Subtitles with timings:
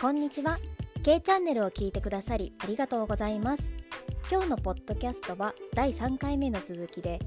[0.00, 0.58] こんにちは。
[1.04, 3.70] K チャンネルを聞いてくださりありがとうございます。
[4.30, 7.18] 今日のポッドキャストは第3回目の続きで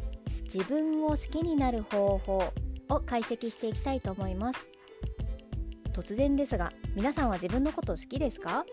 [0.46, 2.51] 自分を好きになる方法
[2.90, 4.59] を解析していきたいと思います。
[5.94, 8.65] 突然ですが皆さんは自分のこと好きですか？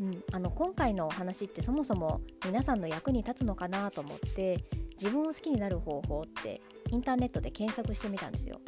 [0.00, 8.58] うん、あの今回のお話ってそもそも皆さんの役に立つのかなと思って自分を好きになる方法ってインターネットで検索してみたんですよ。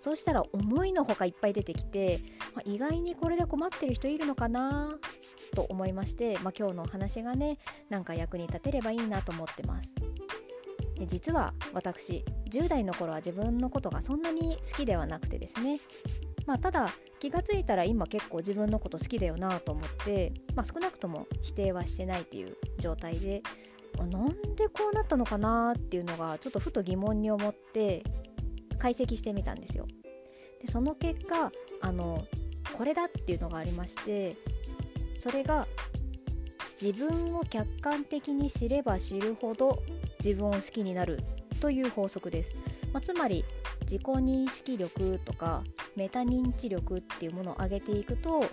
[0.00, 2.20] そうしたら思いのほかいっぱい出てきて、
[2.54, 4.94] まあ、意外にこれで困ってる人いるのかな
[5.54, 9.92] と思いまして、まあ、今日のお話がねなんか役に立てればいいなと思ってます。
[10.98, 15.78] で実は私10代の頃は自分のことがそんなに好きではなくてですね。
[16.46, 16.88] まあ、ただ
[17.20, 23.42] 気がついたら今結構自分のこと好きだよなと思って、まあ、少なくとも否定はしてないっていう状態で
[23.98, 28.02] なんでこうなったのかなっていうのがちょっとふと疑問に思って
[28.80, 29.86] 解析してみたんですよ。
[30.60, 32.26] でその結果あの
[32.76, 34.36] これだっていうのがありまして
[35.16, 35.66] それが
[36.80, 39.82] 自分を客観的に知れば知るほど
[40.18, 41.20] 自分を好きになる
[41.60, 42.54] という法則です。
[42.92, 43.44] まあ、つまり
[43.82, 45.62] 自己認識力とか
[45.94, 48.44] メタ認知力っていうものを上げていくと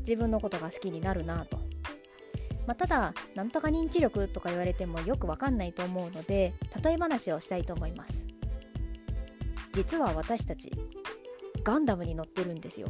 [0.00, 1.58] 自分のことが好きになるなと。
[2.66, 8.29] まあ、ただなんとか認知力とか言われてもよくわかんないと思うので例え話をしたいと思います。
[9.72, 10.70] 実は私たち
[11.62, 12.88] ガンダムに乗ってるんですよ。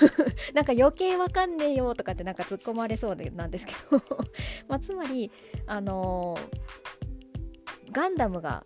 [0.54, 4.02] なんか余計わかんねえよとかってなんか突っ込まれそうでなんですけど。
[4.68, 5.30] ま、つまり
[5.66, 8.64] あのー、ガンダムが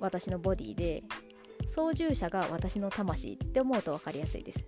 [0.00, 1.02] 私のボディで
[1.68, 4.64] 操縦者が私の魂って思うと分かりやすいです、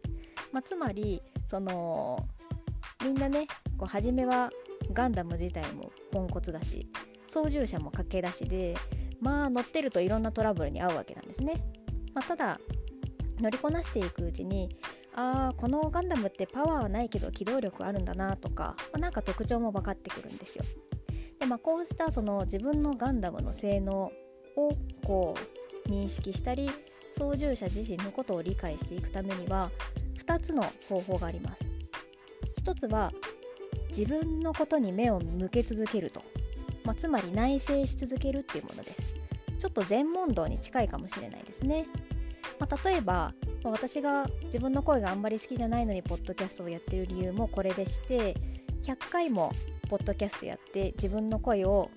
[0.52, 2.28] まあ、つまりその
[3.02, 4.50] みんなねこう初めは
[4.92, 6.86] ガンダム自体もポンコツだし
[7.28, 8.74] 操縦者も駆け出しで
[9.20, 11.62] まあ乗ってるといろんなトラブルに遭うわけなんですね。
[12.14, 12.60] まあ、ただ
[13.40, 14.68] 乗りこなしていくうちに
[15.14, 20.64] ああこのガンダムってパワーはないけど機動力あるんだなとか、まあ、なんか特徴も分かってくるんですよ。
[21.38, 24.12] でまあ、こうしたその自分のガンダムの性能
[24.56, 24.70] を
[25.04, 25.34] こ
[25.86, 26.70] う認識したり
[27.10, 29.70] 操縦者自身のことを理解していくためには
[30.24, 31.64] 2つの方法があります。
[32.64, 33.12] 1つは
[33.88, 36.22] 自分のことに目を向け続けると、
[36.84, 39.11] まあ、つまり内省し続けるっていうものです。
[39.62, 41.86] ちょっと全問答に近いかもしれないですね。
[42.58, 48.34] まあ、例えば、ま、私が自分の声があんまり好きじゃないのにポッドキャストをやってる理由もこれでして
[48.82, 49.52] 100回も
[49.88, 51.90] ポッドキャストやって自分の声を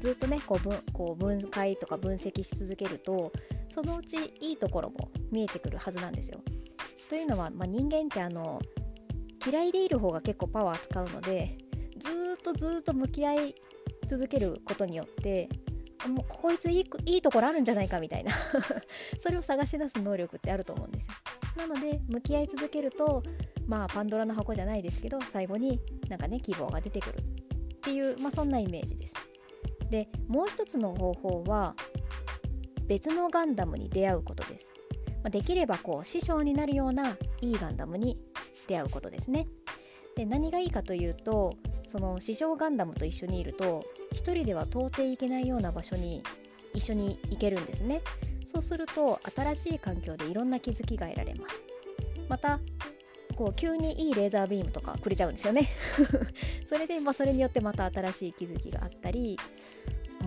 [0.00, 3.32] ずっとねこう分こう分解とか分析し続けると
[3.68, 6.40] そのうちいいところも見えてくるはずなんですよ。
[7.10, 8.62] というのは、まあ、人間ってあの
[9.46, 11.58] 嫌いでいる方が結構パワー使うので
[11.98, 13.54] ずっとずっと向き合い
[14.08, 15.50] 続けることによって
[16.06, 18.32] もうこいついいいいところあるんじゃないかみたいな。
[19.20, 21.14] それを探し出す能力ってあると思うんですよ。
[21.56, 23.22] なので向き合い続けると
[23.66, 27.22] まあパンドラの箱じゃないですけど最後になんかね希望が出てくるっ
[27.80, 29.14] ていう、まあ、そんなイメージです。
[29.90, 31.74] でもう一つの方法は
[32.86, 34.70] 別のガンダムに出会うことです、
[35.22, 38.18] まあ、できればこう師匠になるようないいガンダムに
[38.66, 39.46] 出会うことですね。
[40.16, 46.22] で何がいいかというとその師匠ガンダムと一緒にいると1人では到底行けないような場所に
[46.74, 48.02] 一緒に行けるんですね。
[48.46, 51.64] そうすると新しい環境でいろんな気づきが得られます。
[52.28, 52.60] また
[53.36, 55.68] こう急にいいレーザービームとかくれちゃうんですよね。
[56.66, 59.38] それで、まあ、それによってまた新しい気づきがあったり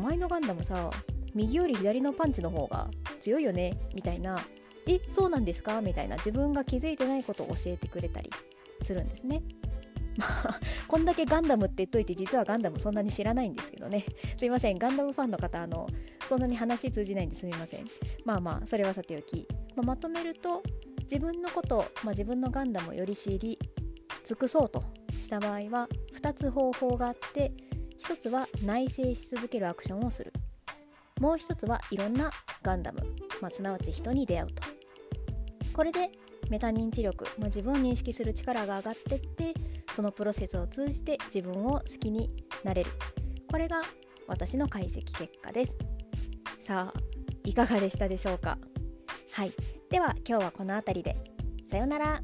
[0.01, 0.89] 前のガンダムさ
[1.33, 4.39] 右より左のパンチの方が強いよねみたいな
[4.87, 5.81] えそうなんですか？
[5.81, 8.29] みたいな自分が気づいてないことを教えてくれたり
[8.81, 9.41] するんですね。
[10.17, 14.05] まあ、こんだけガンダムって言っといて実はガンダムそんなに知らないんですけどね。
[14.37, 14.77] すいません。
[14.77, 15.87] ガンダムファンの方あの
[16.27, 17.85] そんなに話通じないんですみません。
[18.25, 20.61] まあまあそれはさておき、まあ、まとめると
[21.03, 23.59] 自分のこと、まあ、自分のガンダムをより知り
[24.23, 25.87] 尽くそうとした場合は
[26.19, 27.51] 2つ方法があって
[28.01, 30.33] 1つは内省し続けるアクションをする。
[31.19, 32.31] もう1つはいろんな
[32.63, 32.99] ガンダム、
[33.41, 34.63] まあ、すなわち人に出会うと。
[35.73, 36.09] これで
[36.49, 39.53] メタ認知力、まあ、自分を認識する力が上がってって
[39.95, 42.31] そのプロセスを通じて自分を好きに
[42.63, 42.91] なれる。
[43.49, 43.81] これが
[44.27, 45.77] 私の解析結果です。
[46.59, 46.99] さあ
[47.43, 48.57] いかがでしたでしょうか？
[49.33, 49.51] はい。
[49.89, 51.15] では今日はこの辺りで。
[51.69, 52.21] さようなら。